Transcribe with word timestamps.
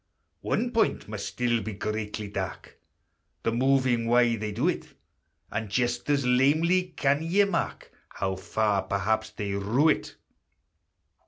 One 0.41 0.71
point 0.71 1.07
must 1.07 1.27
still 1.27 1.61
be 1.61 1.73
greatly 1.73 2.27
dark, 2.27 2.79
The 3.43 3.51
moving 3.51 4.07
why 4.07 4.35
they 4.35 4.51
do 4.51 4.67
it; 4.67 4.95
And 5.51 5.69
just 5.69 6.09
as 6.09 6.25
lamely 6.25 6.95
can 6.97 7.21
ye 7.21 7.43
mark 7.43 7.91
How 8.09 8.35
far 8.35 8.81
perhaps 8.81 9.29
they 9.29 9.51
rue 9.51 9.89
it. 9.89 10.15